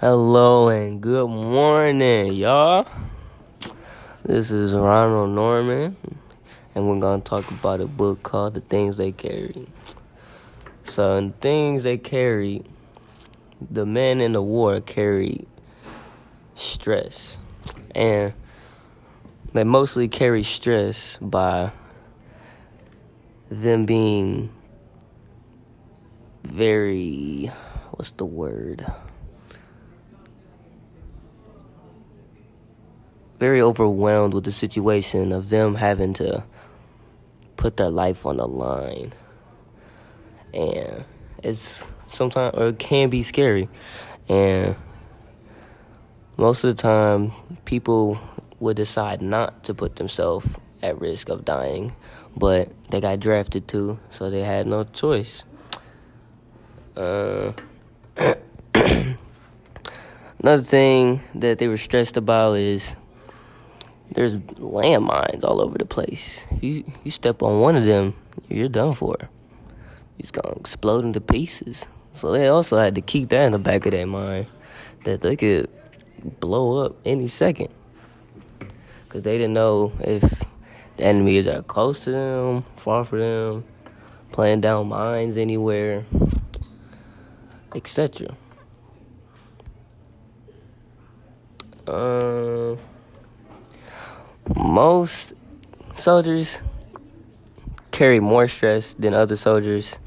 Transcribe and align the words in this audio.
Hello 0.00 0.68
and 0.68 1.00
good 1.00 1.26
morning, 1.26 2.32
y'all. 2.34 2.86
This 4.24 4.52
is 4.52 4.72
Ronald 4.72 5.30
Norman, 5.30 5.96
and 6.72 6.88
we're 6.88 7.00
gonna 7.00 7.20
talk 7.20 7.50
about 7.50 7.80
a 7.80 7.86
book 7.88 8.22
called 8.22 8.54
The 8.54 8.60
Things 8.60 8.96
They 8.96 9.10
Carry. 9.10 9.66
So, 10.84 11.16
in 11.16 11.32
Things 11.32 11.82
They 11.82 11.98
Carry, 11.98 12.62
the 13.60 13.84
men 13.84 14.20
in 14.20 14.34
the 14.34 14.40
war 14.40 14.80
carry 14.80 15.48
stress, 16.54 17.36
and 17.92 18.34
they 19.52 19.64
mostly 19.64 20.06
carry 20.06 20.44
stress 20.44 21.18
by 21.20 21.72
them 23.50 23.84
being 23.84 24.50
very, 26.44 27.50
what's 27.90 28.12
the 28.12 28.26
word? 28.26 28.86
Very 33.38 33.60
overwhelmed 33.60 34.34
with 34.34 34.44
the 34.44 34.52
situation 34.52 35.32
of 35.32 35.48
them 35.48 35.76
having 35.76 36.12
to 36.14 36.44
put 37.56 37.76
their 37.76 37.90
life 37.90 38.26
on 38.26 38.38
the 38.38 38.46
line. 38.46 39.12
And 40.52 41.04
it's 41.42 41.86
sometimes, 42.08 42.54
or 42.56 42.68
it 42.68 42.78
can 42.78 43.10
be 43.10 43.22
scary. 43.22 43.68
And 44.28 44.76
most 46.36 46.64
of 46.64 46.76
the 46.76 46.82
time, 46.82 47.32
people 47.64 48.18
would 48.60 48.76
decide 48.76 49.22
not 49.22 49.64
to 49.64 49.74
put 49.74 49.96
themselves 49.96 50.56
at 50.82 51.00
risk 51.00 51.28
of 51.28 51.44
dying, 51.44 51.94
but 52.36 52.70
they 52.90 53.00
got 53.00 53.20
drafted 53.20 53.68
too, 53.68 53.98
so 54.10 54.30
they 54.30 54.42
had 54.42 54.66
no 54.66 54.84
choice. 54.84 55.44
Uh, 56.96 57.52
another 58.74 60.62
thing 60.62 61.20
that 61.34 61.58
they 61.58 61.68
were 61.68 61.76
stressed 61.76 62.16
about 62.16 62.56
is 62.58 62.96
there's 64.10 64.34
landmines 64.34 65.44
all 65.44 65.60
over 65.60 65.78
the 65.78 65.84
place. 65.84 66.44
You 66.60 66.84
you 67.04 67.10
step 67.10 67.42
on 67.42 67.60
one 67.60 67.76
of 67.76 67.84
them, 67.84 68.14
you're 68.48 68.68
done 68.68 68.94
for. 68.94 69.16
It's 70.18 70.30
gonna 70.30 70.56
explode 70.56 71.04
into 71.04 71.20
pieces. 71.20 71.86
So 72.14 72.32
they 72.32 72.48
also 72.48 72.78
had 72.78 72.94
to 72.96 73.00
keep 73.00 73.28
that 73.28 73.46
in 73.46 73.52
the 73.52 73.58
back 73.58 73.86
of 73.86 73.92
their 73.92 74.06
mind 74.06 74.46
that 75.04 75.20
they 75.20 75.36
could 75.36 75.70
blow 76.40 76.84
up 76.84 76.96
any 77.04 77.28
second. 77.28 77.68
Cause 79.08 79.22
they 79.22 79.38
didn't 79.38 79.54
know 79.54 79.92
if 80.00 80.44
the 80.96 81.04
enemies 81.04 81.46
are 81.46 81.62
close 81.62 82.00
to 82.00 82.10
them, 82.10 82.62
far 82.76 83.04
from 83.04 83.20
them, 83.20 83.64
playing 84.32 84.60
down 84.60 84.88
mines 84.88 85.36
anywhere, 85.36 86.04
etc. 87.74 88.36
Uh, 91.86 92.76
most 94.56 95.34
soldiers 95.94 96.60
carry 97.90 98.20
more 98.20 98.48
stress 98.48 98.94
than 98.94 99.14
other 99.14 99.36
soldiers, 99.36 99.98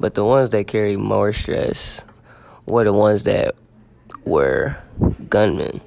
but 0.00 0.14
the 0.14 0.24
ones 0.24 0.50
that 0.50 0.66
carry 0.66 0.96
more 0.96 1.32
stress 1.32 2.02
were 2.66 2.84
the 2.84 2.92
ones 2.92 3.24
that 3.24 3.54
were 4.24 4.76
gunmen, 5.28 5.80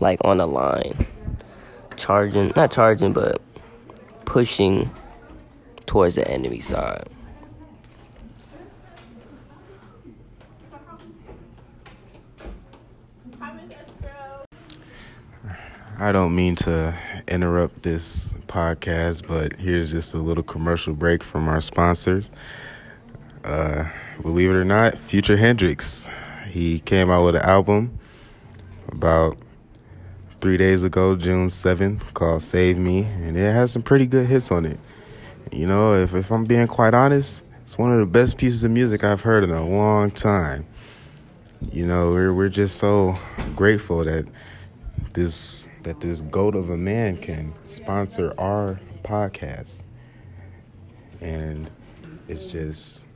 like 0.00 0.18
on 0.24 0.38
the 0.38 0.46
line, 0.46 1.06
charging, 1.96 2.52
not 2.56 2.70
charging, 2.70 3.12
but 3.12 3.40
pushing 4.24 4.90
towards 5.86 6.14
the 6.14 6.26
enemy 6.28 6.60
side. 6.60 7.08
I 16.00 16.12
don't 16.12 16.36
mean 16.36 16.54
to 16.56 16.96
interrupt 17.26 17.82
this 17.82 18.32
podcast, 18.46 19.26
but 19.26 19.54
here's 19.54 19.90
just 19.90 20.14
a 20.14 20.18
little 20.18 20.44
commercial 20.44 20.94
break 20.94 21.24
from 21.24 21.48
our 21.48 21.60
sponsors. 21.60 22.30
Uh, 23.42 23.84
believe 24.22 24.50
it 24.50 24.54
or 24.54 24.64
not, 24.64 24.96
Future 24.96 25.36
Hendrix. 25.36 26.08
He 26.46 26.78
came 26.78 27.10
out 27.10 27.24
with 27.24 27.34
an 27.34 27.42
album 27.42 27.98
about 28.92 29.38
three 30.38 30.56
days 30.56 30.84
ago, 30.84 31.16
June 31.16 31.48
7th, 31.48 32.14
called 32.14 32.44
Save 32.44 32.78
Me, 32.78 33.02
and 33.02 33.36
it 33.36 33.52
has 33.52 33.72
some 33.72 33.82
pretty 33.82 34.06
good 34.06 34.26
hits 34.26 34.52
on 34.52 34.66
it. 34.66 34.78
You 35.50 35.66
know, 35.66 35.94
if, 35.94 36.14
if 36.14 36.30
I'm 36.30 36.44
being 36.44 36.68
quite 36.68 36.94
honest, 36.94 37.42
it's 37.62 37.76
one 37.76 37.92
of 37.92 37.98
the 37.98 38.06
best 38.06 38.36
pieces 38.38 38.62
of 38.62 38.70
music 38.70 39.02
I've 39.02 39.22
heard 39.22 39.42
in 39.42 39.50
a 39.50 39.66
long 39.66 40.12
time. 40.12 40.64
You 41.72 41.86
know, 41.86 42.12
we're 42.12 42.32
we're 42.32 42.50
just 42.50 42.76
so 42.76 43.16
grateful 43.56 44.04
that 44.04 44.28
this 45.12 45.68
that 45.82 46.00
this 46.00 46.22
goat 46.22 46.54
of 46.54 46.70
a 46.70 46.76
man 46.76 47.16
can 47.16 47.54
sponsor 47.66 48.34
our 48.38 48.80
podcast. 49.02 49.82
And 51.20 51.70
it's 52.28 52.52
just 52.52 53.06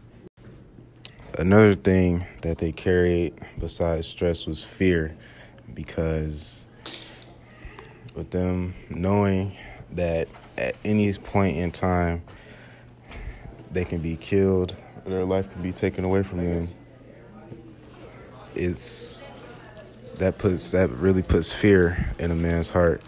another 1.38 1.74
thing 1.74 2.26
that 2.42 2.58
they 2.58 2.72
carried 2.72 3.34
besides 3.58 4.06
stress 4.06 4.46
was 4.46 4.62
fear 4.62 5.16
because 5.74 6.66
with 8.14 8.30
them 8.30 8.74
knowing 8.90 9.56
that 9.92 10.28
at 10.58 10.76
any 10.84 11.12
point 11.14 11.56
in 11.56 11.70
time 11.70 12.22
they 13.70 13.84
can 13.84 13.98
be 13.98 14.16
killed 14.16 14.76
their 15.06 15.24
life 15.24 15.50
can 15.52 15.62
be 15.62 15.72
taken 15.72 16.04
away 16.04 16.22
from 16.22 16.38
them 16.38 16.68
it's 18.54 19.30
that 20.22 20.38
puts 20.38 20.70
that 20.70 20.88
really 20.90 21.22
puts 21.22 21.52
fear 21.52 22.14
in 22.20 22.30
a 22.30 22.34
man's 22.34 22.68
heart. 22.68 23.02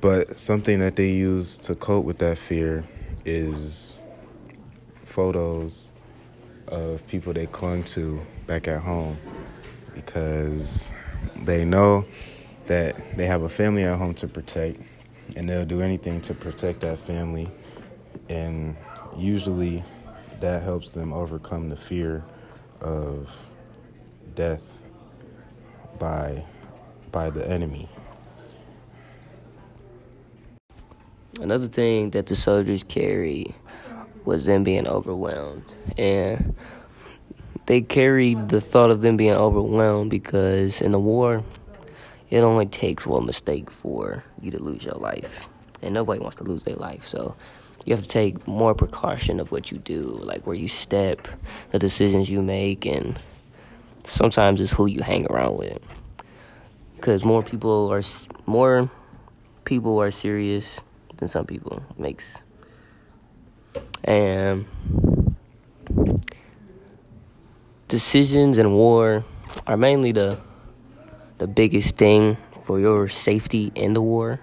But 0.00 0.40
something 0.40 0.80
that 0.80 0.96
they 0.96 1.10
use 1.10 1.56
to 1.58 1.76
cope 1.76 2.04
with 2.04 2.18
that 2.18 2.36
fear 2.36 2.84
is 3.24 4.02
photos 5.04 5.92
of 6.66 7.06
people 7.06 7.32
they 7.32 7.46
clung 7.46 7.84
to 7.84 8.20
back 8.48 8.66
at 8.66 8.80
home 8.80 9.18
because 9.94 10.92
they 11.36 11.64
know 11.64 12.04
that 12.66 13.16
they 13.16 13.26
have 13.26 13.44
a 13.44 13.48
family 13.48 13.84
at 13.84 13.96
home 13.96 14.14
to 14.14 14.26
protect 14.26 14.80
and 15.36 15.48
they'll 15.48 15.64
do 15.64 15.80
anything 15.80 16.20
to 16.22 16.34
protect 16.34 16.80
that 16.80 16.98
family 16.98 17.48
and 18.28 18.76
usually 19.16 19.84
that 20.40 20.64
helps 20.64 20.90
them 20.90 21.12
overcome 21.12 21.68
the 21.68 21.76
fear 21.76 22.24
of 22.80 23.30
death 24.34 24.81
by 26.02 26.44
by 27.12 27.30
the 27.30 27.48
enemy. 27.48 27.88
Another 31.40 31.68
thing 31.68 32.10
that 32.10 32.26
the 32.26 32.34
soldiers 32.34 32.82
carried 32.82 33.54
was 34.24 34.44
them 34.44 34.64
being 34.64 34.88
overwhelmed. 34.88 35.64
And 35.96 36.56
they 37.66 37.82
carried 37.82 38.48
the 38.48 38.60
thought 38.60 38.90
of 38.90 39.00
them 39.00 39.16
being 39.16 39.34
overwhelmed 39.34 40.10
because 40.10 40.80
in 40.80 40.90
the 40.90 40.98
war, 40.98 41.44
it 42.30 42.40
only 42.40 42.66
takes 42.66 43.06
one 43.06 43.24
mistake 43.24 43.70
for 43.70 44.24
you 44.40 44.50
to 44.50 44.60
lose 44.60 44.84
your 44.84 44.94
life. 44.94 45.48
And 45.82 45.94
nobody 45.94 46.20
wants 46.20 46.36
to 46.36 46.44
lose 46.44 46.64
their 46.64 46.76
life. 46.76 47.06
So 47.06 47.36
you 47.84 47.94
have 47.94 48.02
to 48.02 48.08
take 48.08 48.48
more 48.48 48.74
precaution 48.74 49.38
of 49.38 49.52
what 49.52 49.70
you 49.70 49.78
do, 49.78 50.02
like 50.22 50.46
where 50.46 50.56
you 50.56 50.68
step, 50.68 51.28
the 51.70 51.78
decisions 51.78 52.28
you 52.28 52.42
make, 52.42 52.86
and 52.86 53.18
sometimes 54.04 54.60
it's 54.60 54.72
who 54.72 54.86
you 54.86 55.02
hang 55.02 55.26
around 55.26 55.56
with. 55.56 55.78
Because 56.96 57.24
more 57.24 57.42
people 57.42 57.92
are 57.92 58.02
more 58.46 58.90
people 59.64 60.00
are 60.00 60.10
serious 60.10 60.80
than 61.16 61.28
some 61.28 61.46
people. 61.46 61.82
Makes 61.98 62.42
and 64.04 64.66
decisions 67.88 68.58
in 68.58 68.72
war 68.72 69.24
are 69.66 69.76
mainly 69.76 70.12
the 70.12 70.38
the 71.38 71.46
biggest 71.46 71.96
thing 71.96 72.36
for 72.64 72.78
your 72.80 73.08
safety 73.08 73.72
in 73.74 73.92
the 73.92 74.00
war 74.00 74.40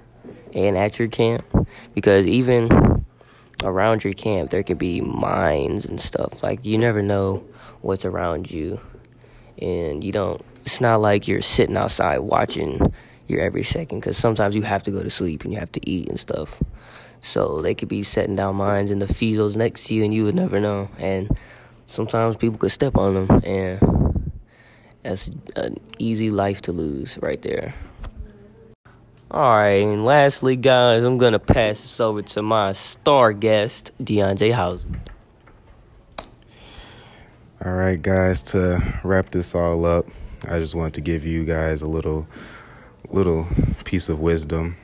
and 0.53 0.77
at 0.77 0.99
your 0.99 1.07
camp 1.07 1.45
because 1.93 2.27
even 2.27 3.05
around 3.63 4.03
your 4.03 4.13
camp 4.13 4.49
there 4.49 4.63
could 4.63 4.77
be 4.77 5.01
mines 5.01 5.85
and 5.85 5.99
stuff 5.99 6.43
like 6.43 6.65
you 6.65 6.77
never 6.77 7.01
know 7.01 7.43
what's 7.81 8.05
around 8.05 8.51
you 8.51 8.79
and 9.61 10.03
you 10.03 10.11
don't 10.11 10.43
it's 10.65 10.81
not 10.81 11.01
like 11.01 11.27
you're 11.27 11.41
sitting 11.41 11.77
outside 11.77 12.19
watching 12.19 12.79
your 13.27 13.41
every 13.41 13.63
second 13.63 13.99
because 13.99 14.17
sometimes 14.17 14.55
you 14.55 14.61
have 14.63 14.83
to 14.83 14.91
go 14.91 15.03
to 15.03 15.09
sleep 15.09 15.43
and 15.43 15.53
you 15.53 15.59
have 15.59 15.71
to 15.71 15.89
eat 15.89 16.09
and 16.09 16.19
stuff. 16.19 16.61
So 17.21 17.61
they 17.61 17.75
could 17.75 17.89
be 17.89 18.03
setting 18.03 18.35
down 18.35 18.55
mines 18.55 18.91
in 18.91 18.99
the 18.99 19.07
fields 19.07 19.57
next 19.57 19.85
to 19.87 19.93
you 19.93 20.03
and 20.03 20.13
you 20.13 20.23
would 20.25 20.35
never 20.35 20.59
know 20.59 20.89
and 20.97 21.29
sometimes 21.85 22.35
people 22.37 22.57
could 22.57 22.71
step 22.71 22.97
on 22.97 23.13
them 23.15 23.41
and 23.43 24.31
that's 25.03 25.29
an 25.55 25.79
easy 25.97 26.29
life 26.29 26.61
to 26.63 26.71
lose 26.71 27.17
right 27.21 27.41
there. 27.41 27.73
All 29.31 29.57
right 29.57 29.83
and 29.83 30.05
lastly 30.05 30.55
guys 30.55 31.03
i'm 31.03 31.19
gonna 31.19 31.37
pass 31.37 31.81
this 31.81 31.99
over 31.99 32.23
to 32.23 32.41
my 32.41 32.71
star 32.71 33.31
guest 33.31 33.91
deontay 34.01 34.51
housen 34.51 34.99
all 37.65 37.73
right, 37.73 38.01
guys, 38.01 38.41
to 38.41 38.81
wrap 39.03 39.31
this 39.31 39.53
all 39.53 39.85
up, 39.85 40.05
I 40.47 40.59
just 40.59 40.75
wanted 40.75 40.93
to 40.93 41.01
give 41.01 41.25
you 41.25 41.43
guys 41.43 41.81
a 41.81 41.87
little 41.87 42.25
little 43.09 43.47
piece 43.83 44.07
of 44.07 44.21
wisdom 44.21 44.77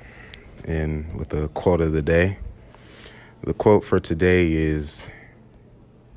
and 0.65 1.15
with 1.15 1.33
a 1.33 1.47
quote 1.49 1.79
of 1.79 1.93
the 1.93 2.01
day. 2.01 2.37
The 3.43 3.53
quote 3.53 3.85
for 3.85 4.01
today 4.01 4.51
is 4.51 5.07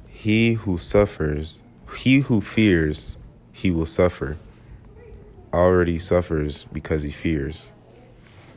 He 0.09 0.55
who 0.55 0.79
suffers, 0.79 1.63
he 1.95 2.21
who 2.21 2.41
fears, 2.41 3.19
he 3.53 3.71
will 3.71 3.87
suffer. 3.87 4.37
Already 5.53 5.99
suffers 6.01 6.65
because 6.73 7.05
he 7.05 7.11
fears. 7.11 7.73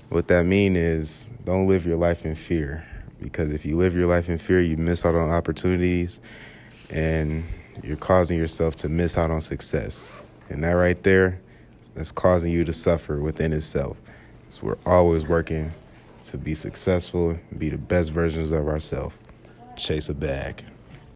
What 0.09 0.27
that 0.29 0.47
means 0.47 0.77
is 0.77 1.29
don't 1.45 1.67
live 1.67 1.85
your 1.85 1.97
life 1.97 2.25
in 2.25 2.33
fear 2.33 2.83
because 3.21 3.51
if 3.51 3.63
you 3.63 3.77
live 3.77 3.93
your 3.93 4.07
life 4.07 4.27
in 4.27 4.39
fear, 4.39 4.59
you 4.59 4.75
miss 4.75 5.05
out 5.05 5.13
on 5.13 5.29
opportunities 5.29 6.19
and 6.89 7.45
you're 7.83 7.97
causing 7.97 8.37
yourself 8.37 8.75
to 8.77 8.89
miss 8.89 9.17
out 9.17 9.31
on 9.31 9.41
success. 9.41 10.11
And 10.49 10.63
that 10.63 10.71
right 10.71 11.01
there, 11.03 11.39
that's 11.95 12.11
causing 12.11 12.51
you 12.51 12.63
to 12.65 12.73
suffer 12.73 13.19
within 13.19 13.53
itself. 13.53 13.97
So 14.49 14.67
we're 14.67 14.77
always 14.85 15.25
working 15.25 15.71
to 16.25 16.37
be 16.37 16.53
successful, 16.53 17.37
be 17.57 17.69
the 17.69 17.77
best 17.77 18.11
versions 18.11 18.51
of 18.51 18.67
ourselves. 18.67 19.15
Chase 19.77 20.09
a 20.09 20.13
bag. 20.13 20.63